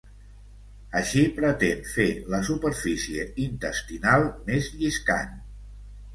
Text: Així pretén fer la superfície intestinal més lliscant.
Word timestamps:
Així 0.99 1.25
pretén 1.35 1.83
fer 1.89 2.07
la 2.35 2.39
superfície 2.47 3.27
intestinal 3.45 4.27
més 4.51 4.73
lliscant. 4.81 5.39